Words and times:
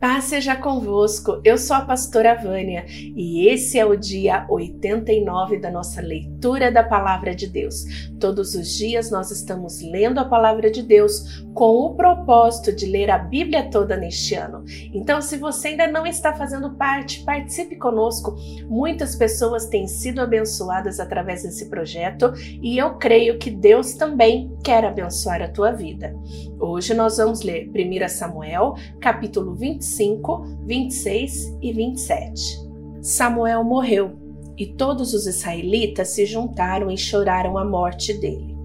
Paz 0.00 0.24
seja 0.24 0.56
convosco, 0.56 1.42
eu 1.44 1.58
sou 1.58 1.76
a 1.76 1.82
pastora 1.82 2.34
Vânia 2.34 2.86
e 2.88 3.46
esse 3.48 3.78
é 3.78 3.84
o 3.84 3.94
dia 3.94 4.46
89 4.48 5.58
da 5.58 5.70
nossa 5.70 6.00
leitura 6.00 6.72
da 6.72 6.82
Palavra 6.82 7.34
de 7.34 7.46
Deus. 7.46 7.84
Todos 8.18 8.54
os 8.54 8.66
dias 8.78 9.10
nós 9.10 9.30
estamos 9.30 9.82
lendo 9.82 10.18
a 10.18 10.24
Palavra 10.24 10.70
de 10.70 10.82
Deus 10.82 11.44
com 11.52 11.76
o 11.84 11.94
propósito 11.96 12.74
de 12.74 12.86
ler 12.86 13.10
a 13.10 13.18
Bíblia 13.18 13.68
toda 13.70 13.94
neste 13.94 14.34
ano. 14.34 14.64
Então, 14.94 15.20
se 15.20 15.36
você 15.36 15.68
ainda 15.68 15.86
não 15.86 16.06
está 16.06 16.32
fazendo 16.32 16.70
parte, 16.76 17.22
participe 17.22 17.76
conosco. 17.76 18.34
Muitas 18.70 19.14
pessoas 19.14 19.66
têm 19.66 19.86
sido 19.86 20.22
abençoadas 20.22 20.98
através 20.98 21.42
desse 21.42 21.68
projeto 21.68 22.32
e 22.62 22.78
eu 22.78 22.94
creio 22.94 23.38
que 23.38 23.50
Deus 23.50 23.92
também 23.92 24.50
quer 24.64 24.82
abençoar 24.82 25.42
a 25.42 25.48
tua 25.48 25.72
vida. 25.72 26.16
Hoje 26.58 26.94
nós 26.94 27.18
vamos 27.18 27.42
ler 27.42 27.70
1 27.74 28.08
Samuel, 28.08 28.74
capítulo 28.98 29.54
25 29.54 29.89
25, 29.90 30.46
26 30.66 31.58
e 31.60 31.72
27. 31.72 32.70
Samuel 33.02 33.64
morreu 33.64 34.12
e 34.56 34.66
todos 34.66 35.12
os 35.14 35.26
israelitas 35.26 36.08
se 36.10 36.24
juntaram 36.26 36.90
e 36.90 36.96
choraram 36.96 37.58
a 37.58 37.64
morte 37.64 38.12
dele. 38.12 38.56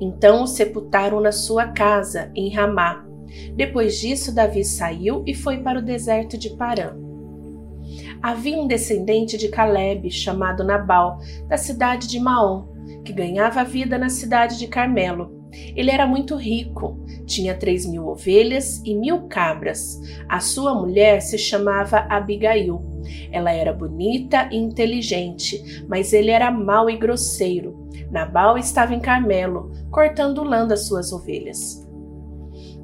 Então 0.00 0.42
o 0.42 0.46
sepultaram 0.46 1.20
na 1.20 1.32
sua 1.32 1.68
casa, 1.68 2.30
em 2.34 2.52
Ramá. 2.52 3.06
Depois 3.54 3.98
disso, 3.98 4.34
Davi 4.34 4.64
saiu 4.64 5.22
e 5.26 5.34
foi 5.34 5.58
para 5.58 5.78
o 5.78 5.84
deserto 5.84 6.36
de 6.36 6.50
Parã. 6.50 6.94
Havia 8.20 8.58
um 8.58 8.66
descendente 8.66 9.38
de 9.38 9.48
Caleb, 9.48 10.10
chamado 10.10 10.64
Nabal, 10.64 11.18
da 11.46 11.56
cidade 11.56 12.08
de 12.08 12.18
Maom, 12.18 12.66
que 13.04 13.12
ganhava 13.12 13.64
vida 13.64 13.96
na 13.96 14.08
cidade 14.08 14.58
de 14.58 14.66
Carmelo 14.66 15.37
ele 15.52 15.90
era 15.90 16.06
muito 16.06 16.36
rico, 16.36 16.98
tinha 17.26 17.54
três 17.54 17.86
mil 17.86 18.08
ovelhas 18.08 18.82
e 18.84 18.94
mil 18.94 19.22
cabras. 19.28 20.00
A 20.28 20.40
sua 20.40 20.74
mulher 20.74 21.20
se 21.20 21.38
chamava 21.38 22.06
Abigail. 22.08 22.82
Ela 23.30 23.52
era 23.52 23.72
bonita 23.72 24.48
e 24.52 24.56
inteligente, 24.56 25.84
mas 25.88 26.12
ele 26.12 26.30
era 26.30 26.50
mau 26.50 26.90
e 26.90 26.96
grosseiro. 26.96 27.88
Nabal 28.10 28.56
estava 28.56 28.94
em 28.94 29.00
Carmelo, 29.00 29.72
cortando 29.90 30.42
lã 30.42 30.66
das 30.66 30.86
suas 30.86 31.12
ovelhas. 31.12 31.86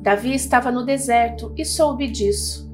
Davi 0.00 0.34
estava 0.34 0.70
no 0.70 0.84
deserto 0.84 1.52
e 1.56 1.64
soube 1.64 2.08
disso. 2.08 2.64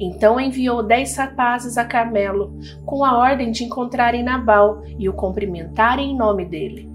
Então 0.00 0.40
enviou 0.40 0.80
dez 0.82 1.16
rapazes 1.16 1.76
a 1.76 1.84
Carmelo, 1.84 2.56
com 2.84 3.04
a 3.04 3.18
ordem 3.18 3.50
de 3.50 3.64
encontrarem 3.64 4.22
Nabal 4.22 4.82
e 4.96 5.08
o 5.08 5.12
cumprimentarem 5.12 6.12
em 6.12 6.16
nome 6.16 6.44
dele 6.44 6.87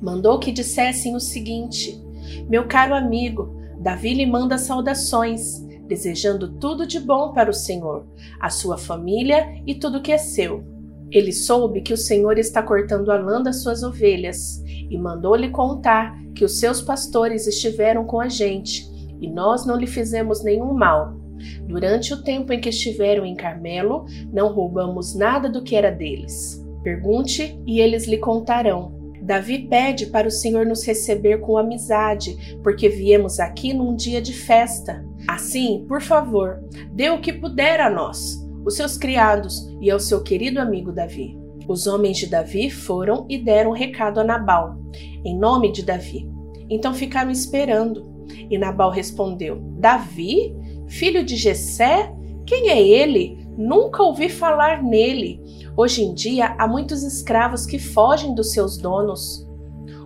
mandou 0.00 0.38
que 0.38 0.52
dissessem 0.52 1.14
o 1.14 1.20
seguinte: 1.20 2.00
Meu 2.48 2.66
caro 2.66 2.94
amigo, 2.94 3.60
Davi 3.80 4.14
lhe 4.14 4.26
manda 4.26 4.58
saudações, 4.58 5.60
desejando 5.86 6.52
tudo 6.58 6.86
de 6.86 7.00
bom 7.00 7.32
para 7.32 7.50
o 7.50 7.54
Senhor, 7.54 8.06
a 8.38 8.50
sua 8.50 8.76
família 8.76 9.60
e 9.66 9.74
tudo 9.74 10.02
que 10.02 10.12
é 10.12 10.18
seu. 10.18 10.64
Ele 11.10 11.32
soube 11.32 11.80
que 11.80 11.92
o 11.92 11.96
Senhor 11.96 12.38
está 12.38 12.62
cortando 12.62 13.10
a 13.10 13.18
lã 13.18 13.42
das 13.42 13.62
suas 13.62 13.82
ovelhas 13.82 14.62
e 14.66 14.96
mandou-lhe 14.96 15.50
contar 15.50 16.16
que 16.34 16.44
os 16.44 16.60
seus 16.60 16.80
pastores 16.80 17.46
estiveram 17.46 18.04
com 18.04 18.20
a 18.20 18.28
gente 18.28 18.88
e 19.20 19.28
nós 19.28 19.66
não 19.66 19.76
lhe 19.76 19.86
fizemos 19.86 20.44
nenhum 20.44 20.72
mal. 20.72 21.18
Durante 21.66 22.12
o 22.12 22.22
tempo 22.22 22.52
em 22.52 22.60
que 22.60 22.68
estiveram 22.68 23.24
em 23.24 23.34
Carmelo, 23.34 24.04
não 24.32 24.52
roubamos 24.52 25.14
nada 25.14 25.48
do 25.48 25.62
que 25.62 25.74
era 25.74 25.90
deles. 25.90 26.64
Pergunte 26.82 27.60
e 27.66 27.80
eles 27.80 28.06
lhe 28.06 28.18
contarão. 28.18 28.99
Davi 29.22 29.66
pede 29.68 30.06
para 30.06 30.28
o 30.28 30.30
Senhor 30.30 30.66
nos 30.66 30.84
receber 30.84 31.40
com 31.40 31.56
amizade, 31.56 32.58
porque 32.62 32.88
viemos 32.88 33.38
aqui 33.38 33.72
num 33.72 33.94
dia 33.94 34.20
de 34.20 34.32
festa. 34.32 35.04
Assim, 35.28 35.84
por 35.88 36.00
favor, 36.00 36.60
dê 36.92 37.10
o 37.10 37.20
que 37.20 37.32
puder 37.32 37.80
a 37.80 37.90
nós, 37.90 38.44
os 38.64 38.76
seus 38.76 38.96
criados 38.96 39.68
e 39.80 39.90
ao 39.90 40.00
seu 40.00 40.22
querido 40.22 40.60
amigo 40.60 40.92
Davi. 40.92 41.38
Os 41.68 41.86
homens 41.86 42.18
de 42.18 42.26
Davi 42.26 42.70
foram 42.70 43.26
e 43.28 43.38
deram 43.38 43.70
recado 43.70 44.18
a 44.18 44.24
Nabal, 44.24 44.76
em 45.24 45.38
nome 45.38 45.70
de 45.70 45.84
Davi. 45.84 46.28
Então 46.68 46.94
ficaram 46.94 47.30
esperando. 47.30 48.10
E 48.50 48.56
Nabal 48.58 48.90
respondeu: 48.90 49.60
Davi, 49.78 50.54
filho 50.88 51.24
de 51.24 51.36
Jessé? 51.36 52.12
Quem 52.46 52.70
é 52.70 52.80
ele? 52.80 53.39
Nunca 53.60 54.02
ouvi 54.02 54.30
falar 54.30 54.82
nele. 54.82 55.38
Hoje 55.76 56.02
em 56.02 56.14
dia 56.14 56.54
há 56.58 56.66
muitos 56.66 57.02
escravos 57.02 57.66
que 57.66 57.78
fogem 57.78 58.34
dos 58.34 58.52
seus 58.52 58.78
donos. 58.78 59.46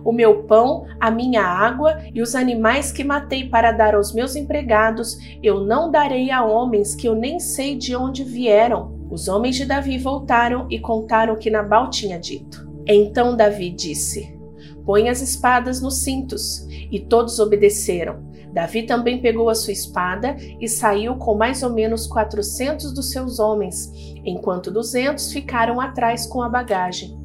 O 0.03 0.11
meu 0.11 0.43
pão, 0.43 0.85
a 0.99 1.09
minha 1.09 1.41
água 1.41 2.03
e 2.13 2.21
os 2.21 2.35
animais 2.35 2.91
que 2.91 3.01
matei 3.01 3.47
para 3.47 3.71
dar 3.71 3.95
aos 3.95 4.13
meus 4.13 4.35
empregados, 4.35 5.17
eu 5.41 5.61
não 5.61 5.89
darei 5.89 6.31
a 6.31 6.43
homens 6.43 6.95
que 6.95 7.07
eu 7.07 7.15
nem 7.15 7.39
sei 7.39 7.77
de 7.77 7.95
onde 7.95 8.25
vieram. 8.25 8.93
Os 9.09 9.29
homens 9.29 9.55
de 9.55 9.63
Davi 9.63 9.97
voltaram 9.97 10.67
e 10.69 10.77
contaram 10.77 11.33
o 11.33 11.37
que 11.37 11.49
Nabal 11.49 11.89
tinha 11.89 12.19
dito. 12.19 12.69
Então 12.85 13.37
Davi 13.37 13.69
disse: 13.69 14.37
Põe 14.85 15.07
as 15.07 15.21
espadas 15.21 15.81
nos 15.81 15.99
cintos. 15.99 16.67
E 16.91 16.99
todos 16.99 17.39
obedeceram. 17.39 18.23
Davi 18.55 18.83
também 18.83 19.19
pegou 19.19 19.49
a 19.49 19.53
sua 19.53 19.73
espada 19.73 20.37
e 20.61 20.69
saiu 20.69 21.17
com 21.17 21.35
mais 21.35 21.61
ou 21.61 21.73
menos 21.73 22.07
400 22.07 22.93
dos 22.93 23.11
seus 23.11 23.37
homens, 23.37 23.91
enquanto 24.23 24.71
200 24.71 25.33
ficaram 25.33 25.81
atrás 25.81 26.25
com 26.25 26.41
a 26.41 26.47
bagagem. 26.47 27.19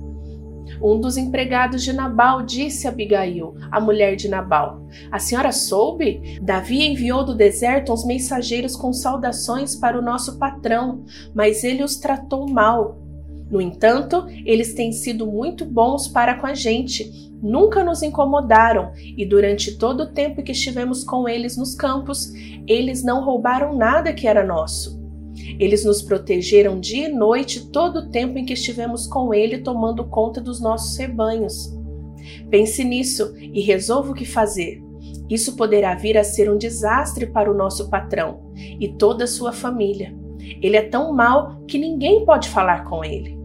Um 0.82 0.98
dos 0.98 1.16
empregados 1.16 1.84
de 1.84 1.92
Nabal 1.92 2.42
disse 2.42 2.88
a 2.88 2.90
Abigail, 2.90 3.54
a 3.70 3.80
mulher 3.80 4.16
de 4.16 4.28
Nabal: 4.28 4.84
A 5.12 5.20
senhora 5.20 5.52
soube? 5.52 6.40
Davi 6.42 6.84
enviou 6.84 7.24
do 7.24 7.34
deserto 7.34 7.92
uns 7.92 8.04
mensageiros 8.04 8.74
com 8.74 8.92
saudações 8.92 9.76
para 9.76 9.96
o 9.96 10.02
nosso 10.02 10.36
patrão, 10.36 11.04
mas 11.32 11.62
ele 11.62 11.84
os 11.84 11.96
tratou 11.96 12.48
mal. 12.50 12.99
No 13.50 13.60
entanto, 13.60 14.26
eles 14.44 14.74
têm 14.74 14.92
sido 14.92 15.26
muito 15.26 15.64
bons 15.64 16.06
para 16.06 16.34
com 16.34 16.46
a 16.46 16.54
gente 16.54 17.30
nunca 17.42 17.82
nos 17.82 18.02
incomodaram 18.02 18.92
e 18.96 19.24
durante 19.24 19.76
todo 19.76 20.02
o 20.02 20.12
tempo 20.12 20.42
que 20.42 20.52
estivemos 20.52 21.02
com 21.02 21.28
eles 21.28 21.56
nos 21.56 21.74
campos, 21.74 22.32
eles 22.66 23.02
não 23.02 23.24
roubaram 23.24 23.76
nada 23.76 24.12
que 24.12 24.26
era 24.28 24.44
nosso. 24.44 25.00
Eles 25.58 25.84
nos 25.84 26.02
protegeram 26.02 26.78
dia 26.78 27.08
e 27.08 27.12
noite 27.12 27.70
todo 27.70 28.00
o 28.00 28.10
tempo 28.10 28.38
em 28.38 28.44
que 28.44 28.52
estivemos 28.52 29.06
com 29.06 29.32
ele 29.32 29.58
tomando 29.58 30.04
conta 30.04 30.40
dos 30.40 30.60
nossos 30.60 30.96
rebanhos. 30.96 31.74
Pense 32.50 32.84
nisso 32.84 33.34
e 33.38 33.60
resolva 33.62 34.12
o 34.12 34.14
que 34.14 34.26
fazer. 34.26 34.82
Isso 35.30 35.56
poderá 35.56 35.94
vir 35.94 36.18
a 36.18 36.24
ser 36.24 36.50
um 36.50 36.58
desastre 36.58 37.26
para 37.26 37.50
o 37.50 37.56
nosso 37.56 37.88
patrão 37.88 38.52
e 38.54 38.88
toda 38.88 39.24
a 39.24 39.28
sua 39.28 39.52
família. 39.52 40.14
Ele 40.60 40.76
é 40.76 40.82
tão 40.82 41.12
mau 41.12 41.62
que 41.66 41.78
ninguém 41.78 42.24
pode 42.24 42.48
falar 42.48 42.84
com 42.84 43.04
ele. 43.04 43.39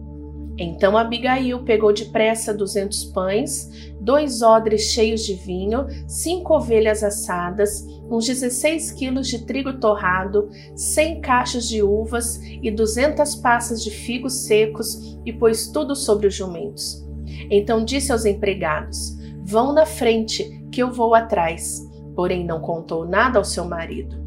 Então 0.58 0.96
Abigail 0.96 1.62
pegou 1.64 1.92
depressa 1.92 2.54
duzentos 2.54 3.04
pães, 3.04 3.92
dois 4.00 4.40
odres 4.40 4.92
cheios 4.92 5.22
de 5.22 5.34
vinho, 5.34 5.86
cinco 6.08 6.54
ovelhas 6.54 7.02
assadas, 7.02 7.86
uns 8.10 8.26
16 8.26 8.92
quilos 8.92 9.28
de 9.28 9.44
trigo 9.44 9.74
torrado, 9.74 10.48
cem 10.74 11.20
caixas 11.20 11.68
de 11.68 11.82
uvas 11.82 12.40
e 12.42 12.70
duzentas 12.70 13.34
passas 13.34 13.82
de 13.84 13.90
figos 13.90 14.46
secos 14.46 15.18
e 15.26 15.32
pôs 15.32 15.68
tudo 15.68 15.94
sobre 15.94 16.26
os 16.26 16.34
jumentos. 16.34 17.04
Então 17.50 17.84
disse 17.84 18.10
aos 18.10 18.24
empregados: 18.24 19.16
Vão 19.44 19.72
na 19.72 19.84
frente, 19.84 20.44
que 20.72 20.82
eu 20.82 20.90
vou 20.90 21.14
atrás. 21.14 21.86
Porém 22.14 22.46
não 22.46 22.60
contou 22.60 23.06
nada 23.06 23.38
ao 23.38 23.44
seu 23.44 23.64
marido. 23.66 24.25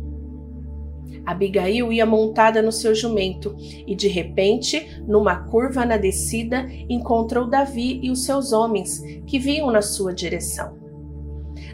Abigail 1.30 1.94
ia 1.94 2.06
montada 2.06 2.62
no 2.62 2.72
seu 2.72 2.96
jumento 2.96 3.56
e, 3.60 3.96
de 3.96 4.08
repente, 4.08 5.02
numa 5.08 5.36
curva 5.36 5.86
na 5.86 5.96
descida, 5.96 6.68
encontrou 6.90 7.48
Davi 7.48 8.00
e 8.02 8.10
os 8.10 8.26
seus 8.26 8.52
homens 8.52 9.00
que 9.28 9.38
vinham 9.38 9.70
na 9.70 9.82
sua 9.82 10.14
direção. 10.14 10.78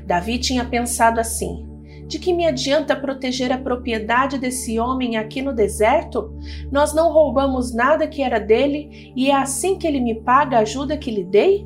Davi 0.05 0.37
tinha 0.39 0.65
pensado 0.65 1.19
assim: 1.19 1.65
de 2.05 2.19
que 2.19 2.33
me 2.33 2.45
adianta 2.45 2.95
proteger 2.95 3.51
a 3.51 3.57
propriedade 3.57 4.37
desse 4.37 4.77
homem 4.77 5.15
aqui 5.15 5.41
no 5.41 5.53
deserto? 5.53 6.37
Nós 6.69 6.93
não 6.93 7.11
roubamos 7.11 7.73
nada 7.73 8.07
que 8.07 8.21
era 8.21 8.39
dele 8.39 9.13
e 9.15 9.31
é 9.31 9.35
assim 9.35 9.77
que 9.77 9.87
ele 9.87 10.01
me 10.01 10.15
paga 10.15 10.57
a 10.57 10.61
ajuda 10.61 10.97
que 10.97 11.09
lhe 11.09 11.23
dei? 11.23 11.65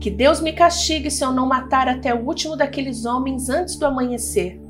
Que 0.00 0.10
Deus 0.10 0.40
me 0.40 0.52
castigue 0.52 1.10
se 1.10 1.24
eu 1.24 1.32
não 1.32 1.46
matar 1.46 1.86
até 1.86 2.14
o 2.14 2.24
último 2.24 2.56
daqueles 2.56 3.04
homens 3.04 3.48
antes 3.48 3.76
do 3.76 3.86
amanhecer. 3.86 4.67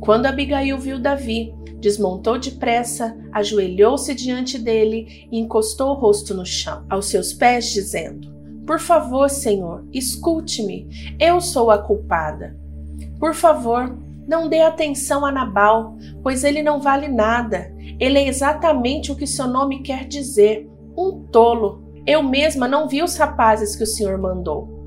Quando 0.00 0.26
Abigail 0.26 0.78
viu 0.78 0.98
Davi, 0.98 1.54
desmontou 1.80 2.38
depressa, 2.38 3.16
ajoelhou-se 3.32 4.14
diante 4.14 4.58
dele 4.58 5.28
e 5.30 5.38
encostou 5.38 5.90
o 5.90 5.94
rosto 5.94 6.34
no 6.34 6.44
chão, 6.44 6.84
aos 6.88 7.06
seus 7.06 7.32
pés, 7.32 7.70
dizendo: 7.70 8.32
Por 8.66 8.80
favor, 8.80 9.30
Senhor, 9.30 9.86
escute-me, 9.92 10.88
eu 11.18 11.40
sou 11.40 11.70
a 11.70 11.78
culpada. 11.78 12.56
Por 13.18 13.34
favor, 13.34 13.96
não 14.26 14.48
dê 14.48 14.60
atenção 14.60 15.24
a 15.24 15.32
Nabal, 15.32 15.96
pois 16.22 16.44
ele 16.44 16.62
não 16.62 16.80
vale 16.80 17.08
nada. 17.08 17.72
Ele 17.98 18.18
é 18.18 18.28
exatamente 18.28 19.10
o 19.10 19.16
que 19.16 19.26
seu 19.26 19.46
nome 19.46 19.82
quer 19.82 20.06
dizer: 20.06 20.68
um 20.96 21.24
tolo. 21.32 21.86
Eu 22.06 22.22
mesma 22.22 22.66
não 22.66 22.88
vi 22.88 23.02
os 23.02 23.16
rapazes 23.16 23.76
que 23.76 23.82
o 23.82 23.86
Senhor 23.86 24.16
mandou. 24.18 24.77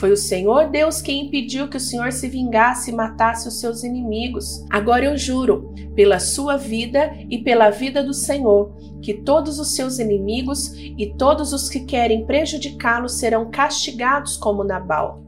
Foi 0.00 0.10
o 0.10 0.16
Senhor 0.16 0.70
Deus 0.70 1.02
quem 1.02 1.26
impediu 1.26 1.68
que 1.68 1.76
o 1.76 1.80
Senhor 1.80 2.10
se 2.10 2.26
vingasse 2.26 2.90
e 2.90 2.94
matasse 2.94 3.46
os 3.46 3.60
seus 3.60 3.84
inimigos. 3.84 4.64
Agora 4.70 5.04
eu 5.04 5.14
juro, 5.14 5.74
pela 5.94 6.18
sua 6.18 6.56
vida 6.56 7.14
e 7.28 7.36
pela 7.36 7.68
vida 7.68 8.02
do 8.02 8.14
Senhor, 8.14 8.74
que 9.02 9.12
todos 9.12 9.58
os 9.58 9.74
seus 9.74 9.98
inimigos 9.98 10.72
e 10.74 11.14
todos 11.18 11.52
os 11.52 11.68
que 11.68 11.80
querem 11.80 12.24
prejudicá-lo 12.24 13.10
serão 13.10 13.50
castigados 13.50 14.38
como 14.38 14.64
Nabal. 14.64 15.22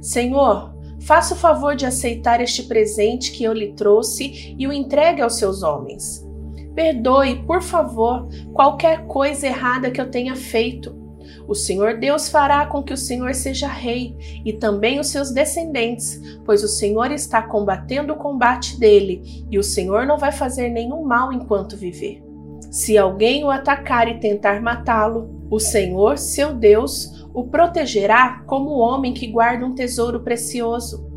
Senhor, 0.00 0.74
faça 1.02 1.34
o 1.34 1.36
favor 1.36 1.76
de 1.76 1.84
aceitar 1.84 2.40
este 2.40 2.62
presente 2.62 3.32
que 3.32 3.44
eu 3.44 3.52
lhe 3.52 3.74
trouxe 3.74 4.56
e 4.58 4.66
o 4.66 4.72
entregue 4.72 5.20
aos 5.20 5.36
seus 5.36 5.62
homens. 5.62 6.26
Perdoe, 6.74 7.44
por 7.44 7.60
favor, 7.60 8.28
qualquer 8.54 9.04
coisa 9.04 9.46
errada 9.46 9.90
que 9.90 10.00
eu 10.00 10.10
tenha 10.10 10.34
feito. 10.34 11.03
O 11.46 11.54
Senhor 11.54 11.98
Deus 11.98 12.28
fará 12.28 12.66
com 12.66 12.82
que 12.82 12.92
o 12.92 12.96
Senhor 12.96 13.34
seja 13.34 13.68
rei 13.68 14.16
e 14.44 14.52
também 14.52 14.98
os 14.98 15.08
seus 15.08 15.30
descendentes, 15.30 16.20
pois 16.44 16.62
o 16.62 16.68
Senhor 16.68 17.10
está 17.10 17.42
combatendo 17.42 18.12
o 18.12 18.16
combate 18.16 18.78
dele 18.78 19.44
e 19.50 19.58
o 19.58 19.62
Senhor 19.62 20.06
não 20.06 20.18
vai 20.18 20.32
fazer 20.32 20.68
nenhum 20.68 21.04
mal 21.04 21.32
enquanto 21.32 21.76
viver. 21.76 22.22
Se 22.70 22.98
alguém 22.98 23.44
o 23.44 23.50
atacar 23.50 24.08
e 24.08 24.18
tentar 24.18 24.60
matá-lo, 24.60 25.46
o 25.50 25.60
Senhor, 25.60 26.18
seu 26.18 26.52
Deus, 26.52 27.24
o 27.32 27.44
protegerá 27.44 28.42
como 28.46 28.70
o 28.70 28.78
homem 28.78 29.14
que 29.14 29.26
guarda 29.26 29.64
um 29.64 29.74
tesouro 29.74 30.20
precioso. 30.20 31.08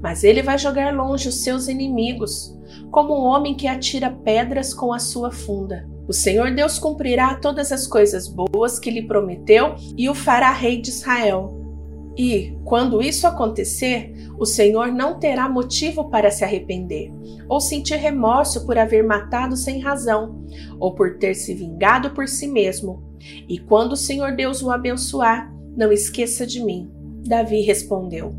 Mas 0.00 0.24
ele 0.24 0.42
vai 0.42 0.58
jogar 0.58 0.94
longe 0.94 1.28
os 1.28 1.42
seus 1.42 1.68
inimigos, 1.68 2.56
como 2.90 3.14
um 3.14 3.24
homem 3.24 3.54
que 3.54 3.66
atira 3.66 4.10
pedras 4.10 4.74
com 4.74 4.92
a 4.92 4.98
sua 4.98 5.30
funda. 5.30 5.88
O 6.10 6.12
Senhor 6.12 6.50
Deus 6.50 6.76
cumprirá 6.76 7.36
todas 7.36 7.70
as 7.70 7.86
coisas 7.86 8.26
boas 8.26 8.80
que 8.80 8.90
lhe 8.90 9.06
prometeu 9.06 9.76
e 9.96 10.08
o 10.08 10.14
fará 10.14 10.50
rei 10.50 10.80
de 10.80 10.90
Israel. 10.90 11.56
E, 12.18 12.52
quando 12.64 13.00
isso 13.00 13.28
acontecer, 13.28 14.12
o 14.36 14.44
Senhor 14.44 14.88
não 14.88 15.20
terá 15.20 15.48
motivo 15.48 16.10
para 16.10 16.32
se 16.32 16.42
arrepender, 16.42 17.12
ou 17.48 17.60
sentir 17.60 17.94
remorso 17.94 18.66
por 18.66 18.76
haver 18.76 19.04
matado 19.04 19.56
sem 19.56 19.78
razão, 19.78 20.44
ou 20.80 20.96
por 20.96 21.16
ter 21.16 21.32
se 21.34 21.54
vingado 21.54 22.10
por 22.10 22.26
si 22.26 22.48
mesmo. 22.48 23.04
E 23.48 23.56
quando 23.56 23.92
o 23.92 23.96
Senhor 23.96 24.34
Deus 24.34 24.64
o 24.64 24.70
abençoar, 24.72 25.54
não 25.76 25.92
esqueça 25.92 26.44
de 26.44 26.60
mim. 26.60 26.90
Davi 27.24 27.60
respondeu: 27.60 28.34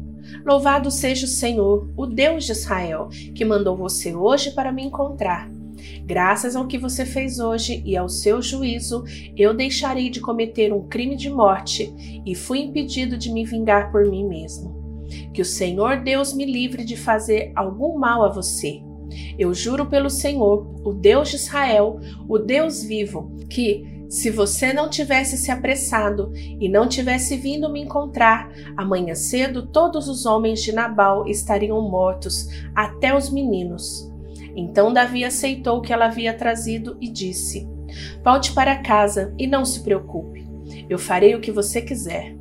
Louvado 0.45 0.91
seja 0.91 1.25
o 1.25 1.29
Senhor, 1.29 1.89
o 1.95 2.05
Deus 2.05 2.43
de 2.43 2.51
Israel, 2.51 3.07
que 3.33 3.45
mandou 3.45 3.77
você 3.77 4.13
hoje 4.13 4.51
para 4.51 4.73
me 4.73 4.83
encontrar. 4.83 5.60
Graças 6.05 6.55
ao 6.55 6.67
que 6.67 6.77
você 6.77 7.05
fez 7.05 7.39
hoje 7.39 7.81
e 7.85 7.95
ao 7.95 8.09
seu 8.09 8.41
juízo, 8.41 9.03
eu 9.35 9.53
deixarei 9.53 10.09
de 10.09 10.19
cometer 10.19 10.73
um 10.73 10.87
crime 10.87 11.15
de 11.15 11.29
morte 11.29 11.93
e 12.25 12.35
fui 12.35 12.59
impedido 12.59 13.17
de 13.17 13.31
me 13.31 13.45
vingar 13.45 13.91
por 13.91 14.05
mim 14.05 14.27
mesmo. 14.27 14.81
Que 15.33 15.41
o 15.41 15.45
Senhor 15.45 16.01
Deus 16.01 16.33
me 16.33 16.45
livre 16.45 16.83
de 16.83 16.95
fazer 16.95 17.51
algum 17.55 17.97
mal 17.97 18.23
a 18.23 18.29
você. 18.29 18.81
Eu 19.37 19.53
juro 19.53 19.85
pelo 19.87 20.09
Senhor, 20.09 20.67
o 20.85 20.93
Deus 20.93 21.29
de 21.29 21.35
Israel, 21.35 21.99
o 22.27 22.37
Deus 22.37 22.81
vivo, 22.83 23.31
que, 23.49 24.05
se 24.09 24.29
você 24.29 24.73
não 24.73 24.89
tivesse 24.89 25.37
se 25.37 25.51
apressado 25.51 26.31
e 26.35 26.67
não 26.67 26.87
tivesse 26.87 27.37
vindo 27.37 27.71
me 27.71 27.81
encontrar, 27.81 28.51
amanhã 28.75 29.15
cedo 29.15 29.67
todos 29.67 30.07
os 30.07 30.25
homens 30.25 30.61
de 30.61 30.71
Nabal 30.71 31.27
estariam 31.27 31.81
mortos, 31.81 32.47
até 32.75 33.15
os 33.15 33.29
meninos. 33.29 34.10
Então 34.55 34.91
Davi 34.91 35.23
aceitou 35.23 35.77
o 35.77 35.81
que 35.81 35.93
ela 35.93 36.05
havia 36.05 36.33
trazido 36.33 36.97
e 36.99 37.09
disse: 37.09 37.67
Volte 38.23 38.53
para 38.53 38.81
casa 38.81 39.33
e 39.37 39.47
não 39.47 39.65
se 39.65 39.83
preocupe. 39.83 40.47
Eu 40.89 40.97
farei 40.97 41.35
o 41.35 41.41
que 41.41 41.51
você 41.51 41.81
quiser. 41.81 42.35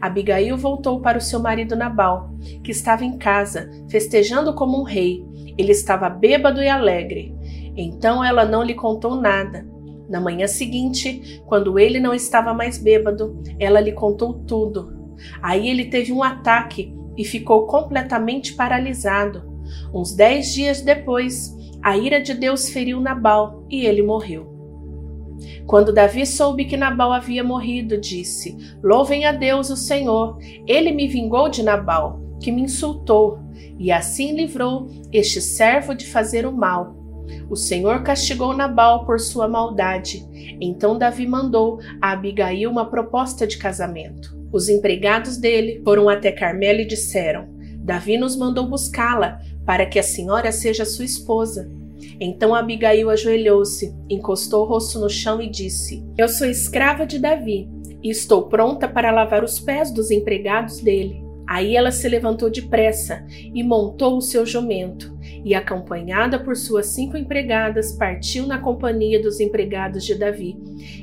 Abigail 0.00 0.56
voltou 0.56 1.00
para 1.00 1.18
o 1.18 1.20
seu 1.20 1.40
marido 1.40 1.76
Nabal, 1.76 2.30
que 2.62 2.70
estava 2.70 3.04
em 3.04 3.18
casa, 3.18 3.70
festejando 3.88 4.54
como 4.54 4.80
um 4.80 4.84
rei. 4.84 5.24
Ele 5.56 5.72
estava 5.72 6.08
bêbado 6.08 6.62
e 6.62 6.68
alegre. 6.68 7.34
Então 7.76 8.24
ela 8.24 8.44
não 8.44 8.62
lhe 8.62 8.74
contou 8.74 9.16
nada. 9.16 9.66
Na 10.08 10.20
manhã 10.20 10.46
seguinte, 10.46 11.42
quando 11.46 11.78
ele 11.78 11.98
não 11.98 12.14
estava 12.14 12.52
mais 12.52 12.78
bêbado, 12.78 13.40
ela 13.58 13.80
lhe 13.80 13.92
contou 13.92 14.34
tudo. 14.34 15.14
Aí 15.42 15.68
ele 15.68 15.86
teve 15.86 16.12
um 16.12 16.22
ataque 16.22 16.94
e 17.16 17.24
ficou 17.24 17.66
completamente 17.66 18.54
paralisado. 18.54 19.53
Uns 19.92 20.14
dez 20.14 20.52
dias 20.52 20.80
depois, 20.80 21.54
a 21.82 21.96
ira 21.96 22.20
de 22.20 22.34
Deus 22.34 22.68
feriu 22.70 23.00
Nabal 23.00 23.64
e 23.70 23.84
ele 23.84 24.02
morreu. 24.02 24.54
Quando 25.66 25.92
Davi 25.92 26.26
soube 26.26 26.64
que 26.64 26.76
Nabal 26.76 27.12
havia 27.12 27.42
morrido, 27.42 27.98
disse: 27.98 28.56
Louvem 28.82 29.24
a 29.24 29.32
Deus 29.32 29.70
o 29.70 29.76
Senhor, 29.76 30.38
ele 30.66 30.92
me 30.92 31.08
vingou 31.08 31.48
de 31.48 31.62
Nabal, 31.62 32.20
que 32.40 32.52
me 32.52 32.62
insultou, 32.62 33.38
e 33.78 33.90
assim 33.90 34.34
livrou 34.34 34.88
este 35.12 35.40
servo 35.40 35.94
de 35.94 36.06
fazer 36.06 36.46
o 36.46 36.52
mal. 36.52 36.96
O 37.48 37.56
Senhor 37.56 38.02
castigou 38.02 38.54
Nabal 38.54 39.04
por 39.04 39.18
sua 39.18 39.48
maldade. 39.48 40.24
Então 40.60 40.98
Davi 40.98 41.26
mandou 41.26 41.78
a 42.00 42.12
Abigail 42.12 42.70
uma 42.70 42.86
proposta 42.86 43.46
de 43.46 43.56
casamento. 43.56 44.36
Os 44.52 44.68
empregados 44.68 45.36
dele 45.36 45.82
foram 45.84 46.08
até 46.08 46.30
Carmela 46.30 46.80
e 46.80 46.86
disseram: 46.86 47.48
Davi 47.78 48.16
nos 48.16 48.36
mandou 48.36 48.66
buscá-la 48.66 49.40
para 49.64 49.86
que 49.86 49.98
a 49.98 50.02
senhora 50.02 50.52
seja 50.52 50.84
sua 50.84 51.04
esposa. 51.04 51.70
Então 52.20 52.54
Abigail 52.54 53.10
ajoelhou-se, 53.10 53.94
encostou 54.08 54.64
o 54.64 54.68
rosto 54.68 54.98
no 54.98 55.08
chão 55.08 55.40
e 55.40 55.48
disse: 55.48 56.04
Eu 56.16 56.28
sou 56.28 56.46
escrava 56.46 57.06
de 57.06 57.18
Davi 57.18 57.68
e 58.02 58.10
estou 58.10 58.48
pronta 58.48 58.86
para 58.86 59.10
lavar 59.10 59.42
os 59.42 59.58
pés 59.58 59.90
dos 59.90 60.10
empregados 60.10 60.80
dele. 60.80 61.24
Aí 61.46 61.76
ela 61.76 61.90
se 61.90 62.08
levantou 62.08 62.50
depressa 62.50 63.24
e 63.30 63.62
montou 63.62 64.16
o 64.16 64.22
seu 64.22 64.46
jumento, 64.46 65.14
e, 65.44 65.54
acompanhada 65.54 66.38
por 66.38 66.56
suas 66.56 66.86
cinco 66.86 67.18
empregadas, 67.18 67.92
partiu 67.92 68.46
na 68.46 68.58
companhia 68.58 69.20
dos 69.20 69.40
empregados 69.40 70.04
de 70.04 70.14
Davi 70.14 70.56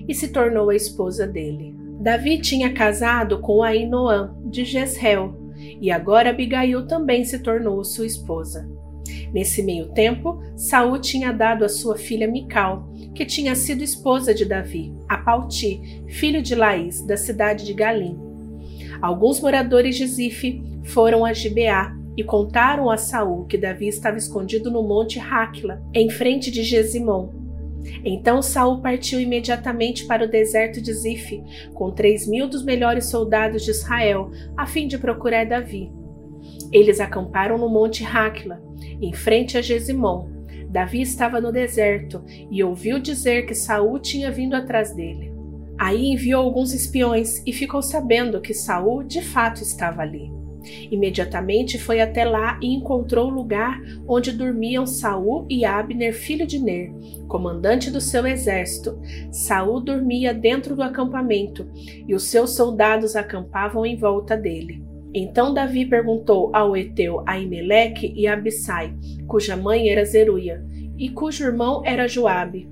e 0.08 0.16
se 0.16 0.30
tornou 0.30 0.72
a 0.72 0.76
esposa 0.76 1.28
dele. 1.28 1.76
Davi 2.00 2.40
tinha 2.40 2.74
casado 2.74 3.40
com 3.40 3.62
Ainoã 3.62 4.36
de 4.46 4.66
Jezreel, 4.66 5.36
e 5.82 5.92
agora 5.92 6.30
Abigail 6.30 6.86
também 6.88 7.24
se 7.24 7.40
tornou 7.40 7.84
sua 7.84 8.06
esposa. 8.06 8.70
Nesse 9.34 9.64
meio 9.64 9.88
tempo, 9.94 10.42
Saul 10.56 11.00
tinha 11.00 11.32
dado 11.32 11.64
a 11.64 11.70
sua 11.70 11.98
filha 11.98 12.28
Mical, 12.28 12.90
que 13.16 13.26
tinha 13.26 13.56
sido 13.56 13.84
esposa 13.84 14.34
de 14.34 14.46
Davi, 14.46 14.94
a 15.08 15.18
Pauti, 15.18 16.04
filho 16.08 16.42
de 16.42 16.56
Laís, 16.56 17.06
da 17.06 17.18
cidade 17.18 17.66
de 17.66 17.74
Galim. 17.74 18.18
Alguns 19.02 19.42
moradores 19.42 19.96
de 19.96 20.06
Zif 20.06 20.62
foram 20.84 21.26
a 21.26 21.34
Gibeá 21.34 21.96
e 22.16 22.24
contaram 22.24 22.90
a 22.90 22.98
Saul 22.98 23.46
que 23.46 23.58
Davi 23.58 23.88
estava 23.88 24.18
escondido 24.18 24.70
no 24.70 24.84
monte 24.84 25.18
Ráquila, 25.18 25.82
em 25.94 26.10
frente 26.10 26.52
de 26.52 26.64
Gesimon, 26.64 27.41
então 28.04 28.42
Saul 28.42 28.82
partiu 28.82 29.20
imediatamente 29.20 30.06
para 30.06 30.26
o 30.26 30.30
deserto 30.30 30.82
de 30.82 30.94
Zif, 30.94 31.42
com 31.74 31.92
três 31.92 32.28
mil 32.28 32.48
dos 32.48 32.64
melhores 32.64 33.06
soldados 33.06 33.64
de 33.64 33.72
Israel, 33.72 34.32
a 34.58 34.66
fim 34.66 34.88
de 34.88 34.98
procurar 34.98 35.46
Davi. 35.46 35.92
Eles 36.72 37.00
acamparam 37.00 37.58
no 37.58 37.70
monte 37.70 38.04
Ráquila, 38.04 38.62
em 39.02 39.14
frente 39.14 39.58
a 39.58 39.62
Gesimon. 39.62 40.30
Davi 40.70 41.02
estava 41.02 41.42
no 41.42 41.52
deserto 41.52 42.24
e 42.50 42.64
ouviu 42.64 42.98
dizer 42.98 43.46
que 43.46 43.54
Saul 43.54 44.00
tinha 44.00 44.32
vindo 44.32 44.56
atrás 44.56 44.96
dele. 44.96 45.34
Aí 45.78 46.08
enviou 46.08 46.44
alguns 46.44 46.74
espiões 46.74 47.42
e 47.46 47.52
ficou 47.52 47.82
sabendo 47.82 48.40
que 48.40 48.54
Saul 48.54 49.04
de 49.04 49.22
fato 49.22 49.62
estava 49.62 50.02
ali. 50.02 50.41
Imediatamente 50.92 51.80
foi 51.80 52.02
até 52.02 52.24
lá 52.24 52.60
e 52.62 52.74
encontrou 52.74 53.28
o 53.28 53.34
lugar 53.34 53.82
onde 54.08 54.32
dormiam 54.32 54.86
Saul 54.86 55.46
e 55.50 55.66
Abner, 55.66 56.14
filho 56.14 56.46
de 56.46 56.60
Ner, 56.60 56.92
comandante 57.28 57.90
do 57.90 58.02
seu 58.02 58.28
exército. 58.28 59.00
Saul 59.32 59.82
dormia 59.82 60.34
dentro 60.34 60.76
do 60.76 60.84
acampamento 60.84 61.70
e 62.08 62.14
os 62.14 62.24
seus 62.24 62.56
soldados 62.56 63.16
acampavam 63.16 63.86
em 63.86 63.96
volta 63.96 64.38
dele. 64.38 64.84
Então 65.14 65.54
Davi 65.54 65.86
perguntou 65.86 66.50
ao 66.54 66.76
Eteu 66.76 67.22
Aimeleque 67.26 68.14
e 68.16 68.28
Abissai, 68.28 68.96
cuja 69.28 69.58
mãe 69.58 69.90
era 69.90 70.06
Zeruia, 70.06 70.64
e 70.98 71.10
cujo 71.10 71.44
irmão 71.44 71.82
era 71.84 72.08
Joabe: 72.08 72.70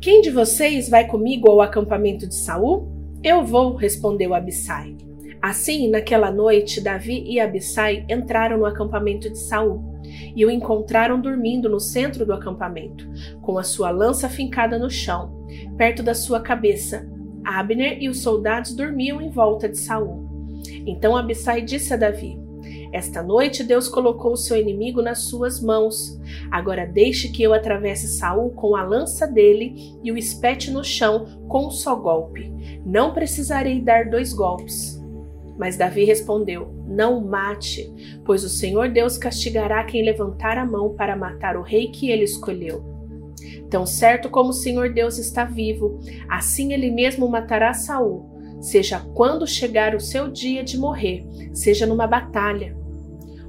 Quem 0.00 0.22
de 0.22 0.30
vocês 0.30 0.88
vai 0.88 1.06
comigo 1.06 1.50
ao 1.50 1.60
acampamento 1.60 2.26
de 2.26 2.34
Saul? 2.34 2.90
Eu 3.22 3.44
vou, 3.44 3.74
respondeu 3.74 4.34
Abissai. 4.34 4.96
Assim, 5.42 5.90
naquela 5.90 6.30
noite, 6.30 6.80
Davi 6.80 7.24
e 7.26 7.40
Abissai 7.40 8.06
entraram 8.08 8.58
no 8.58 8.64
acampamento 8.64 9.28
de 9.28 9.36
Saul 9.36 9.92
e 10.36 10.46
o 10.46 10.50
encontraram 10.50 11.20
dormindo 11.20 11.68
no 11.68 11.80
centro 11.80 12.24
do 12.24 12.32
acampamento, 12.32 13.10
com 13.40 13.58
a 13.58 13.64
sua 13.64 13.90
lança 13.90 14.28
fincada 14.28 14.78
no 14.78 14.88
chão, 14.88 15.44
perto 15.76 16.00
da 16.00 16.14
sua 16.14 16.40
cabeça. 16.40 17.10
Abner 17.44 18.00
e 18.00 18.08
os 18.08 18.22
soldados 18.22 18.72
dormiam 18.72 19.20
em 19.20 19.30
volta 19.30 19.68
de 19.68 19.78
Saul. 19.78 20.30
Então 20.86 21.16
Abissai 21.16 21.60
disse 21.60 21.92
a 21.92 21.96
Davi: 21.96 22.38
Esta 22.92 23.20
noite 23.20 23.64
Deus 23.64 23.88
colocou 23.88 24.34
o 24.34 24.36
seu 24.36 24.56
inimigo 24.56 25.02
nas 25.02 25.24
suas 25.24 25.60
mãos. 25.60 26.20
Agora 26.52 26.86
deixe 26.86 27.30
que 27.30 27.42
eu 27.42 27.52
atravesse 27.52 28.06
Saul 28.06 28.50
com 28.50 28.76
a 28.76 28.84
lança 28.84 29.26
dele 29.26 29.98
e 30.04 30.12
o 30.12 30.16
espete 30.16 30.70
no 30.70 30.84
chão 30.84 31.26
com 31.48 31.66
um 31.66 31.70
só 31.72 31.96
golpe. 31.96 32.52
Não 32.86 33.12
precisarei 33.12 33.80
dar 33.80 34.08
dois 34.08 34.32
golpes. 34.32 35.01
Mas 35.58 35.76
Davi 35.76 36.04
respondeu: 36.04 36.72
Não 36.86 37.20
mate, 37.20 37.92
pois 38.24 38.44
o 38.44 38.48
Senhor 38.48 38.88
Deus 38.88 39.18
castigará 39.18 39.84
quem 39.84 40.04
levantar 40.04 40.58
a 40.58 40.66
mão 40.66 40.94
para 40.94 41.16
matar 41.16 41.56
o 41.56 41.62
rei 41.62 41.88
que 41.88 42.10
ele 42.10 42.24
escolheu. 42.24 42.82
Tão 43.68 43.86
certo 43.86 44.28
como 44.28 44.50
o 44.50 44.54
Senhor 44.54 44.92
Deus 44.92 45.18
está 45.18 45.44
vivo, 45.44 45.98
assim 46.28 46.72
ele 46.72 46.90
mesmo 46.90 47.28
matará 47.28 47.72
Saul, 47.72 48.30
seja 48.60 49.00
quando 49.14 49.46
chegar 49.46 49.94
o 49.94 50.00
seu 50.00 50.30
dia 50.30 50.62
de 50.62 50.78
morrer, 50.78 51.24
seja 51.52 51.86
numa 51.86 52.06
batalha. 52.06 52.76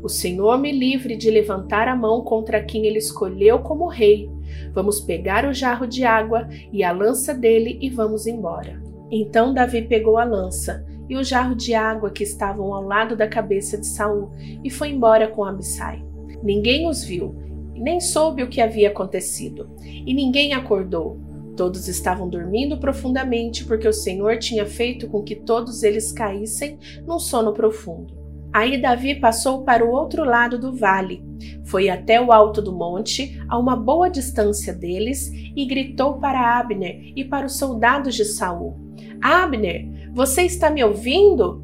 O 0.02 0.10
Senhor 0.10 0.58
me 0.58 0.72
livre 0.72 1.16
de 1.16 1.32
levantar 1.32 1.88
a 1.88 1.96
mão 1.96 2.22
contra 2.22 2.64
quem 2.64 2.86
ele 2.86 2.98
escolheu 2.98 3.60
como 3.60 3.88
rei. 3.88 4.30
Vamos 4.74 5.00
pegar 5.00 5.46
o 5.46 5.54
jarro 5.54 5.88
de 5.88 6.04
água 6.04 6.48
e 6.74 6.84
a 6.84 6.92
lança 6.92 7.34
dele 7.34 7.78
e 7.82 7.90
vamos 7.90 8.28
embora. 8.28 8.82
Então 9.10 9.54
Davi 9.54 9.82
pegou 9.84 10.18
a 10.18 10.26
lança 10.26 10.86
e 11.14 11.18
o 11.18 11.24
jarro 11.24 11.54
de 11.54 11.76
água 11.76 12.10
que 12.10 12.24
estavam 12.24 12.74
ao 12.74 12.84
lado 12.84 13.16
da 13.16 13.28
cabeça 13.28 13.78
de 13.78 13.86
Saul 13.86 14.32
e 14.64 14.70
foi 14.70 14.90
embora 14.90 15.28
com 15.28 15.46
Abissai. 15.46 16.04
Ninguém 16.42 16.88
os 16.88 17.04
viu, 17.04 17.36
nem 17.76 18.00
soube 18.00 18.42
o 18.42 18.50
que 18.50 18.60
havia 18.60 18.90
acontecido, 18.90 19.70
e 19.84 20.12
ninguém 20.12 20.54
acordou. 20.54 21.20
Todos 21.56 21.88
estavam 21.88 22.28
dormindo 22.28 22.80
profundamente 22.80 23.64
porque 23.64 23.88
o 23.88 23.94
Senhor 23.94 24.40
tinha 24.40 24.66
feito 24.66 25.08
com 25.08 25.22
que 25.22 25.36
todos 25.36 25.84
eles 25.84 26.12
caíssem 26.12 26.80
num 27.06 27.20
sono 27.20 27.54
profundo. 27.54 28.18
Aí 28.52 28.82
Davi 28.82 29.16
passou 29.16 29.64
para 29.64 29.86
o 29.86 29.92
outro 29.92 30.24
lado 30.24 30.58
do 30.58 30.76
vale, 30.76 31.24
foi 31.66 31.90
até 31.90 32.20
o 32.20 32.32
alto 32.32 32.62
do 32.62 32.72
monte, 32.72 33.40
a 33.48 33.58
uma 33.58 33.76
boa 33.76 34.10
distância 34.10 34.74
deles, 34.74 35.32
e 35.56 35.66
gritou 35.66 36.20
para 36.20 36.60
Abner 36.60 37.14
e 37.16 37.24
para 37.24 37.46
os 37.46 37.58
soldados 37.58 38.16
de 38.16 38.26
Saul: 38.26 38.76
Abner, 39.22 40.03
você 40.14 40.44
está 40.44 40.70
me 40.70 40.84
ouvindo? 40.84 41.64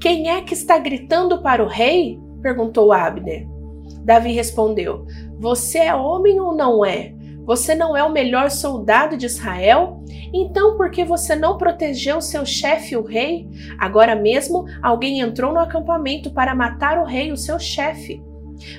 Quem 0.00 0.30
é 0.30 0.40
que 0.40 0.54
está 0.54 0.78
gritando 0.78 1.42
para 1.42 1.62
o 1.62 1.68
rei? 1.68 2.18
perguntou 2.40 2.92
Abner. 2.92 3.46
Davi 4.04 4.32
respondeu: 4.32 5.04
Você 5.38 5.78
é 5.78 5.94
homem 5.94 6.40
ou 6.40 6.54
não 6.54 6.84
é? 6.84 7.12
Você 7.44 7.74
não 7.74 7.96
é 7.96 8.04
o 8.04 8.12
melhor 8.12 8.50
soldado 8.50 9.16
de 9.16 9.26
Israel? 9.26 10.00
Então, 10.32 10.76
por 10.76 10.90
que 10.92 11.04
você 11.04 11.34
não 11.34 11.58
protegeu 11.58 12.20
seu 12.20 12.46
chefe, 12.46 12.96
o 12.96 13.02
rei? 13.02 13.48
Agora 13.78 14.14
mesmo, 14.14 14.64
alguém 14.80 15.18
entrou 15.18 15.52
no 15.52 15.58
acampamento 15.58 16.32
para 16.32 16.54
matar 16.54 16.98
o 16.98 17.04
rei, 17.04 17.32
o 17.32 17.36
seu 17.36 17.58
chefe. 17.58 18.22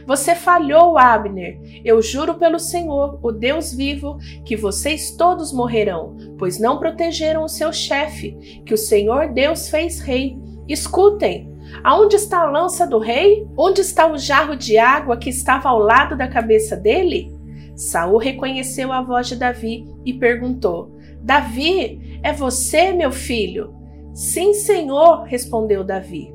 Você 0.05 0.35
falhou, 0.35 0.97
Abner. 0.97 1.59
Eu 1.83 2.01
juro 2.01 2.35
pelo 2.35 2.59
Senhor, 2.59 3.19
o 3.21 3.31
Deus 3.31 3.73
vivo, 3.73 4.17
que 4.45 4.55
vocês 4.55 5.11
todos 5.11 5.53
morrerão, 5.53 6.17
pois 6.37 6.59
não 6.59 6.79
protegeram 6.79 7.43
o 7.43 7.49
seu 7.49 7.71
chefe, 7.71 8.61
que 8.65 8.73
o 8.73 8.77
Senhor 8.77 9.33
Deus 9.33 9.69
fez 9.69 9.99
rei. 9.99 10.37
Escutem! 10.67 11.51
Aonde 11.83 12.15
está 12.15 12.41
a 12.41 12.49
lança 12.49 12.85
do 12.85 12.99
rei? 12.99 13.47
Onde 13.57 13.81
está 13.81 14.11
o 14.11 14.17
jarro 14.17 14.55
de 14.55 14.77
água 14.77 15.17
que 15.17 15.29
estava 15.29 15.69
ao 15.69 15.79
lado 15.79 16.15
da 16.15 16.27
cabeça 16.27 16.75
dele? 16.75 17.31
Saul 17.75 18.17
reconheceu 18.17 18.91
a 18.91 19.01
voz 19.01 19.27
de 19.27 19.35
Davi 19.35 19.87
e 20.05 20.13
perguntou: 20.13 20.91
Davi, 21.21 22.19
é 22.21 22.31
você, 22.31 22.91
meu 22.91 23.11
filho? 23.11 23.73
Sim, 24.13 24.53
senhor, 24.53 25.23
respondeu 25.23 25.83
Davi. 25.83 26.32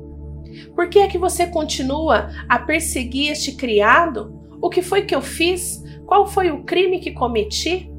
Por 0.75 0.89
que 0.89 0.99
é 0.99 1.07
que 1.07 1.17
você 1.17 1.47
continua 1.47 2.29
a 2.47 2.59
perseguir 2.59 3.31
este 3.31 3.53
criado? 3.55 4.33
O 4.61 4.69
que 4.69 4.81
foi 4.81 5.03
que 5.03 5.15
eu 5.15 5.21
fiz? 5.21 5.83
Qual 6.05 6.27
foi 6.27 6.51
o 6.51 6.63
crime 6.63 6.99
que 6.99 7.11
cometi? 7.11 7.89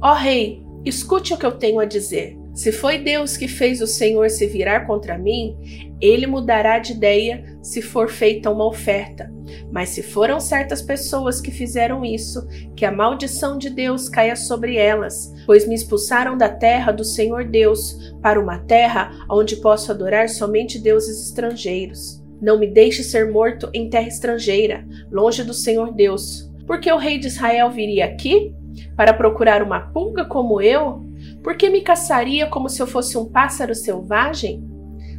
Ó 0.00 0.14
rei, 0.14 0.62
escute 0.84 1.34
o 1.34 1.36
que 1.36 1.44
eu 1.44 1.52
tenho 1.52 1.80
a 1.80 1.84
dizer. 1.84 2.39
Se 2.60 2.70
foi 2.70 2.98
Deus 2.98 3.38
que 3.38 3.48
fez 3.48 3.80
o 3.80 3.86
Senhor 3.86 4.28
se 4.28 4.46
virar 4.46 4.80
contra 4.86 5.16
mim, 5.16 5.56
ele 5.98 6.26
mudará 6.26 6.78
de 6.78 6.92
ideia 6.92 7.42
se 7.62 7.80
for 7.80 8.10
feita 8.10 8.50
uma 8.50 8.66
oferta. 8.66 9.32
Mas 9.72 9.88
se 9.88 10.02
foram 10.02 10.38
certas 10.38 10.82
pessoas 10.82 11.40
que 11.40 11.50
fizeram 11.50 12.04
isso, 12.04 12.46
que 12.76 12.84
a 12.84 12.92
maldição 12.92 13.56
de 13.56 13.70
Deus 13.70 14.10
caia 14.10 14.36
sobre 14.36 14.76
elas, 14.76 15.32
pois 15.46 15.66
me 15.66 15.74
expulsaram 15.74 16.36
da 16.36 16.50
terra 16.50 16.92
do 16.92 17.02
Senhor 17.02 17.44
Deus 17.44 18.12
para 18.20 18.38
uma 18.38 18.58
terra 18.58 19.10
onde 19.30 19.56
posso 19.56 19.90
adorar 19.90 20.28
somente 20.28 20.78
deuses 20.78 21.28
estrangeiros. 21.28 22.22
Não 22.42 22.58
me 22.58 22.66
deixe 22.66 23.02
ser 23.02 23.32
morto 23.32 23.70
em 23.72 23.88
terra 23.88 24.08
estrangeira, 24.08 24.86
longe 25.10 25.42
do 25.42 25.54
Senhor 25.54 25.94
Deus. 25.94 26.52
Porque 26.66 26.92
o 26.92 26.98
rei 26.98 27.16
de 27.16 27.28
Israel 27.28 27.70
viria 27.70 28.04
aqui 28.04 28.54
para 28.94 29.14
procurar 29.14 29.62
uma 29.62 29.80
pulga 29.80 30.26
como 30.26 30.60
eu? 30.60 31.08
Por 31.42 31.56
que 31.56 31.70
me 31.70 31.80
caçaria 31.80 32.46
como 32.46 32.68
se 32.68 32.80
eu 32.82 32.86
fosse 32.86 33.16
um 33.16 33.24
pássaro 33.24 33.74
selvagem? 33.74 34.64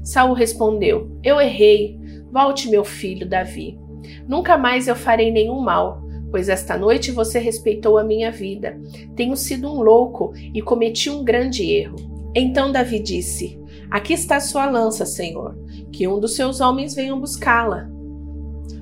Saul 0.03 0.33
respondeu: 0.33 1.17
Eu 1.23 1.39
errei. 1.39 1.99
Volte, 2.31 2.69
meu 2.69 2.85
filho 2.85 3.27
Davi. 3.27 3.77
Nunca 4.27 4.57
mais 4.57 4.87
eu 4.87 4.95
farei 4.95 5.31
nenhum 5.31 5.59
mal, 5.59 6.01
pois 6.31 6.47
esta 6.47 6.77
noite 6.77 7.11
você 7.11 7.39
respeitou 7.39 7.97
a 7.97 8.03
minha 8.03 8.31
vida. 8.31 8.79
Tenho 9.15 9.35
sido 9.35 9.67
um 9.67 9.81
louco 9.81 10.31
e 10.53 10.61
cometi 10.61 11.09
um 11.09 11.23
grande 11.23 11.69
erro. 11.69 11.97
Então 12.33 12.71
Davi 12.71 12.99
disse: 12.99 13.59
Aqui 13.89 14.13
está 14.13 14.39
sua 14.39 14.69
lança, 14.69 15.05
Senhor, 15.05 15.57
que 15.91 16.07
um 16.07 16.19
dos 16.19 16.35
seus 16.35 16.61
homens 16.61 16.95
venha 16.95 17.15
buscá-la. 17.15 17.90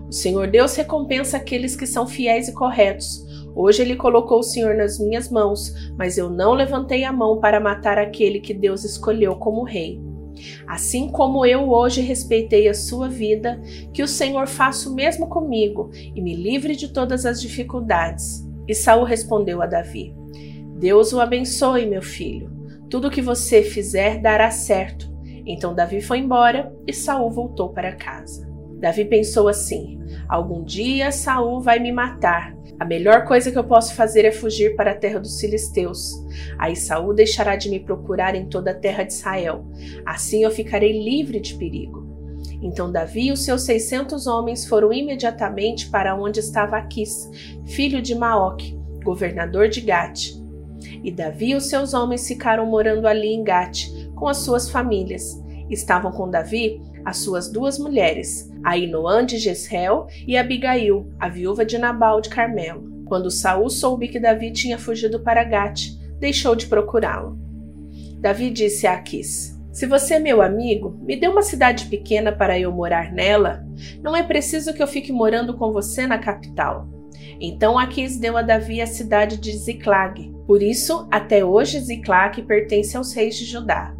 O 0.10 0.12
Senhor 0.12 0.48
Deus 0.48 0.75
recompensa 0.75 1.38
aqueles 1.38 1.75
que 1.75 1.86
são 1.86 2.08
fiéis 2.08 2.48
e 2.48 2.54
corretos. 2.54 3.24
Hoje 3.56 3.84
ele 3.84 3.96
colocou 3.96 4.39
o 4.39 4.44
Senhor 4.44 4.74
nas 4.74 4.98
minhas 4.98 5.30
mãos, 5.30 5.72
mas 5.96 6.18
eu 6.18 6.32
não 6.32 6.54
levantei 6.54 7.04
a 7.04 7.13
mão 7.13 7.39
para 7.39 7.60
matar 7.60 8.00
aquele 8.00 8.39
que 8.39 8.54
Deus 8.54 8.84
escolheu 8.84 9.36
como 9.36 9.63
rei. 9.63 10.01
Assim 10.66 11.10
como 11.10 11.46
eu 11.46 11.70
hoje 11.70 12.01
respeitei 12.01 12.68
a 12.68 12.74
sua 12.74 13.08
vida, 13.08 13.62
que 13.94 14.01
o 14.01 14.08
Senhor 14.08 14.48
faça 14.48 14.89
o 14.89 14.96
mesmo 14.96 15.28
comigo 15.28 15.92
e 15.94 16.20
me 16.20 16.34
livre 16.34 16.75
de 16.75 16.88
todas 16.92 17.24
as 17.24 17.39
dificuldades. 17.39 18.44
E 18.68 18.74
Saul 18.74 19.04
respondeu 19.04 19.62
a 19.62 19.68
Davi: 19.68 20.16
Deus 20.80 21.13
o 21.13 21.20
abençoe, 21.20 21.86
meu 21.86 22.01
filho. 22.01 22.50
Tudo 22.89 23.10
o 23.10 23.12
que 23.12 23.22
você 23.22 23.62
fizer 23.62 24.20
dará 24.20 24.50
certo. 24.50 25.08
Então 25.46 25.75
Davi 25.75 26.01
foi 26.01 26.18
embora 26.18 26.74
e 26.88 26.94
Saul 26.94 27.30
voltou 27.30 27.70
para 27.70 27.96
casa. 27.96 28.49
Davi 28.79 29.05
pensou 29.05 29.48
assim: 29.48 30.00
Algum 30.27 30.63
dia 30.63 31.12
Saul 31.12 31.62
vai 31.62 31.79
me 31.79 31.91
matar. 31.91 32.55
A 32.79 32.86
melhor 32.86 33.25
coisa 33.25 33.51
que 33.51 33.57
eu 33.57 33.63
posso 33.63 33.93
fazer 33.93 34.24
é 34.24 34.31
fugir 34.31 34.75
para 34.75 34.91
a 34.91 34.95
terra 34.95 35.19
dos 35.19 35.39
filisteus. 35.39 36.13
Aí 36.57 36.75
Saul 36.75 37.13
deixará 37.13 37.57
de 37.57 37.69
me 37.69 37.79
procurar 37.79 38.36
em 38.36 38.48
toda 38.48 38.71
a 38.71 38.75
terra 38.75 39.03
de 39.03 39.12
Israel. 39.12 39.65
Assim 40.05 40.43
eu 40.43 40.51
ficarei 40.51 41.03
livre 41.03 41.41
de 41.41 41.55
perigo. 41.55 42.07
Então 42.62 42.91
Davi 42.91 43.27
e 43.27 43.31
os 43.31 43.43
seus 43.43 43.63
seiscentos 43.63 44.27
homens 44.27 44.65
foram 44.65 44.93
imediatamente 44.93 45.89
para 45.89 46.15
onde 46.15 46.39
estava 46.39 46.77
Aquis, 46.77 47.29
filho 47.65 48.01
de 48.01 48.15
Maoque, 48.15 48.77
governador 49.03 49.67
de 49.67 49.81
Gate. 49.81 50.31
E 51.03 51.12
Davi 51.12 51.51
e 51.51 51.55
os 51.55 51.67
seus 51.67 51.93
homens 51.93 52.27
ficaram 52.27 52.65
morando 52.65 53.07
ali 53.07 53.33
em 53.33 53.43
Gate, 53.43 53.89
com 54.15 54.27
as 54.27 54.38
suas 54.38 54.69
famílias. 54.69 55.41
Estavam 55.69 56.12
com 56.12 56.29
Davi 56.29 56.81
as 57.06 57.18
suas 57.18 57.51
duas 57.51 57.79
mulheres, 57.79 58.50
Ainoã 58.63 59.25
de 59.25 59.38
Jezreel 59.38 60.08
e 60.27 60.38
Abigail, 60.38 61.10
a 61.20 61.29
viúva 61.29 61.65
de 61.65 61.77
Nabal 61.77 62.22
de 62.22 62.29
Carmelo. 62.29 62.89
Quando 63.06 63.32
Saul 63.32 63.70
soube 63.70 64.08
que 64.08 64.20
Davi 64.20 64.51
tinha 64.51 64.77
fugido 64.77 65.20
para 65.22 65.44
Gate, 65.44 65.91
deixou 66.20 66.56
de 66.56 66.68
procurá-lo. 66.68 67.38
Davi 68.20 68.51
disse 68.51 68.86
a 68.86 68.94
Aquis: 68.94 69.58
Se 69.72 69.86
você 69.86 70.15
é 70.15 70.20
meu 70.20 70.41
amigo, 70.41 71.00
me 71.01 71.15
dê 71.15 71.27
uma 71.27 71.41
cidade 71.41 71.86
pequena 71.86 72.32
para 72.32 72.60
eu 72.60 72.72
morar 72.72 73.12
nela. 73.12 73.65
Não 74.01 74.15
é 74.15 74.22
preciso 74.22 74.74
que 74.74 74.84
eu 74.84 74.88
fique 74.88 75.12
morando 75.12 75.56
com 75.56 75.72
você 75.72 76.06
na 76.06 76.20
capital. 76.20 76.88
Então 77.41 77.79
Aquis 77.79 78.18
deu 78.18 78.38
a 78.38 78.41
Davi 78.41 78.82
a 78.82 78.88
cidade 78.88 79.38
de 79.38 79.51
Ziclag. 79.51 80.32
Por 80.46 80.62
isso, 80.62 81.08
até 81.10 81.44
hoje 81.44 81.79
Ziclag 81.79 82.41
pertence 82.44 82.98
aos 82.98 83.13
reis 83.13 83.36
de 83.36 83.46
Judá. 83.46 83.96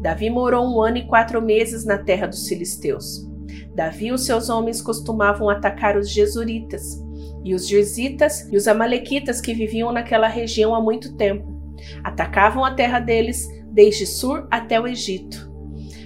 Davi 0.00 0.30
morou 0.30 0.66
um 0.66 0.80
ano 0.80 0.98
e 0.98 1.06
quatro 1.06 1.40
meses 1.42 1.84
na 1.84 1.98
terra 1.98 2.26
dos 2.26 2.46
filisteus. 2.48 3.26
Davi 3.74 4.06
e 4.06 4.12
os 4.12 4.24
seus 4.24 4.48
homens 4.48 4.80
costumavam 4.80 5.50
atacar 5.50 5.96
os 5.96 6.10
jesuritas, 6.10 7.02
e 7.44 7.54
os 7.54 7.68
jerzitas 7.68 8.50
e 8.52 8.56
os 8.56 8.66
amalequitas 8.66 9.40
que 9.40 9.54
viviam 9.54 9.92
naquela 9.92 10.26
região 10.26 10.74
há 10.74 10.80
muito 10.80 11.16
tempo. 11.16 11.54
Atacavam 12.02 12.64
a 12.64 12.74
terra 12.74 12.98
deles 12.98 13.46
desde 13.70 14.06
Sur 14.06 14.48
até 14.50 14.80
o 14.80 14.86
Egito. 14.86 15.52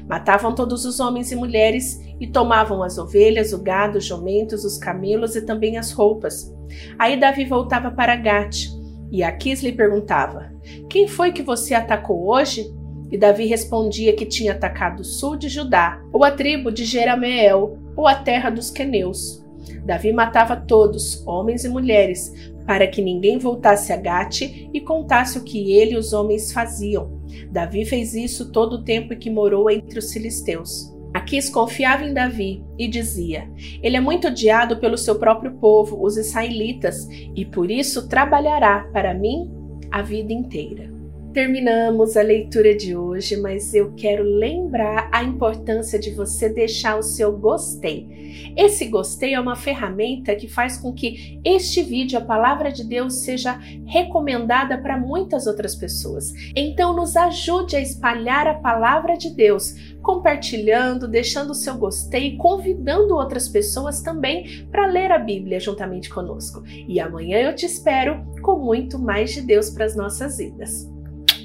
Matavam 0.09 0.55
todos 0.55 0.85
os 0.85 0.99
homens 0.99 1.31
e 1.31 1.37
mulheres 1.37 2.01
e 2.19 2.27
tomavam 2.27 2.83
as 2.83 2.99
ovelhas, 2.99 3.53
o 3.53 3.63
gado, 3.63 3.99
os 3.99 4.05
jumentos, 4.05 4.65
os 4.65 4.77
camelos 4.77 5.37
e 5.37 5.43
também 5.43 5.79
as 5.79 5.93
roupas. 5.93 6.53
Aí 6.99 7.19
Davi 7.19 7.45
voltava 7.45 7.91
para 7.91 8.17
Gate, 8.17 8.69
e 9.11 9.23
Aquis 9.23 9.63
lhe 9.63 9.73
perguntava: 9.73 10.53
Quem 10.89 11.07
foi 11.07 11.33
que 11.33 11.43
você 11.43 11.75
atacou 11.75 12.29
hoje? 12.29 12.67
E 13.11 13.19
Davi 13.19 13.47
respondia 13.47 14.15
que 14.15 14.25
tinha 14.25 14.53
atacado 14.53 15.01
o 15.01 15.05
sul 15.05 15.37
de 15.37 15.49
Judá, 15.49 16.01
ou 16.13 16.25
a 16.25 16.31
tribo 16.31 16.71
de 16.71 16.85
Jerameel, 16.85 17.79
ou 17.97 18.07
a 18.07 18.15
terra 18.15 18.51
dos 18.51 18.71
queneus. 18.71 19.45
Davi 19.85 20.13
matava 20.13 20.57
todos, 20.57 21.27
homens 21.27 21.65
e 21.65 21.69
mulheres, 21.69 22.33
para 22.67 22.87
que 22.87 23.03
ninguém 23.03 23.39
voltasse 23.39 23.93
a 23.93 23.97
Gate 23.97 24.69
e 24.73 24.81
contasse 24.81 25.39
o 25.39 25.45
que 25.45 25.73
ele 25.73 25.93
e 25.93 25.97
os 25.97 26.13
homens 26.13 26.53
faziam. 26.53 27.21
Davi 27.51 27.85
fez 27.85 28.15
isso 28.15 28.53
todo 28.53 28.75
o 28.75 28.85
tempo 28.85 29.17
que 29.17 29.31
morou 29.31 29.71
entre 29.71 29.99
os 29.99 30.13
filisteus. 30.13 30.95
Aquis 31.13 31.49
confiava 31.49 32.05
em 32.05 32.15
Davi 32.15 32.63
e 32.79 32.87
dizia: 32.87 33.51
Ele 33.83 33.97
é 33.97 34.01
muito 34.01 34.29
odiado 34.29 34.79
pelo 34.79 34.97
seu 34.97 35.19
próprio 35.19 35.53
povo, 35.55 36.01
os 36.01 36.17
israelitas, 36.17 37.09
e 37.35 37.45
por 37.45 37.71
isso 37.71 38.09
trabalhará 38.09 38.89
para 38.93 39.13
mim 39.13 39.51
a 39.91 40.03
vida 40.03 40.33
inteira. 40.33 41.00
Terminamos 41.33 42.17
a 42.17 42.23
leitura 42.23 42.75
de 42.75 42.97
hoje, 42.97 43.37
mas 43.37 43.73
eu 43.73 43.93
quero 43.95 44.25
lembrar 44.25 45.09
a 45.13 45.23
importância 45.23 45.97
de 45.97 46.11
você 46.11 46.49
deixar 46.49 46.99
o 46.99 47.05
seu 47.05 47.31
gostei. 47.39 48.53
Esse 48.57 48.87
gostei 48.87 49.35
é 49.35 49.41
uma 49.41 49.55
ferramenta 49.55 50.35
que 50.35 50.49
faz 50.49 50.77
com 50.77 50.93
que 50.93 51.41
este 51.45 51.83
vídeo, 51.83 52.19
a 52.19 52.23
palavra 52.23 52.73
de 52.73 52.83
Deus, 52.83 53.21
seja 53.23 53.61
recomendada 53.87 54.77
para 54.79 54.99
muitas 54.99 55.47
outras 55.47 55.77
pessoas. 55.77 56.33
Então, 56.57 56.97
nos 56.97 57.17
ajude 57.17 57.77
a 57.77 57.81
espalhar 57.81 58.49
a 58.49 58.55
palavra 58.55 59.17
de 59.17 59.31
Deus, 59.31 59.77
compartilhando, 60.03 61.07
deixando 61.07 61.51
o 61.51 61.55
seu 61.55 61.77
gostei, 61.77 62.37
convidando 62.39 63.15
outras 63.15 63.49
pessoas 63.49 64.03
também 64.03 64.67
para 64.69 64.87
ler 64.87 65.13
a 65.13 65.19
Bíblia 65.19 65.61
juntamente 65.61 66.11
conosco. 66.11 66.65
E 66.67 66.99
amanhã 66.99 67.39
eu 67.39 67.55
te 67.55 67.67
espero 67.67 68.21
com 68.43 68.59
muito 68.59 68.99
mais 68.99 69.33
de 69.33 69.43
Deus 69.43 69.71
para 69.71 69.85
as 69.85 69.95
nossas 69.95 70.39
vidas. 70.39 70.91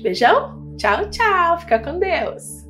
Beijão, 0.05 0.75
tchau, 0.77 1.09
tchau, 1.09 1.57
fica 1.62 1.79
com 1.79 1.97
Deus. 1.97 2.64